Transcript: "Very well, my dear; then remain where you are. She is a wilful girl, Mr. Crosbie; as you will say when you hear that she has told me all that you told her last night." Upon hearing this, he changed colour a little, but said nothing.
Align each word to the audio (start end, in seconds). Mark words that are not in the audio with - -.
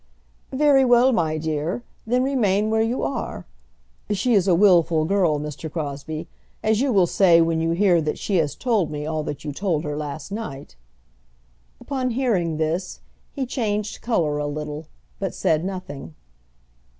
"Very 0.51 0.83
well, 0.83 1.11
my 1.11 1.37
dear; 1.37 1.83
then 2.07 2.23
remain 2.23 2.71
where 2.71 2.81
you 2.81 3.03
are. 3.03 3.45
She 4.09 4.33
is 4.33 4.47
a 4.47 4.55
wilful 4.55 5.05
girl, 5.05 5.39
Mr. 5.39 5.71
Crosbie; 5.71 6.27
as 6.63 6.81
you 6.81 6.91
will 6.91 7.05
say 7.05 7.39
when 7.39 7.61
you 7.61 7.73
hear 7.73 8.01
that 8.01 8.17
she 8.17 8.37
has 8.37 8.55
told 8.55 8.89
me 8.89 9.05
all 9.05 9.21
that 9.21 9.45
you 9.45 9.51
told 9.51 9.83
her 9.83 9.95
last 9.95 10.31
night." 10.31 10.75
Upon 11.79 12.09
hearing 12.09 12.57
this, 12.57 13.01
he 13.31 13.45
changed 13.45 14.01
colour 14.01 14.39
a 14.39 14.47
little, 14.47 14.87
but 15.19 15.35
said 15.35 15.63
nothing. 15.63 16.15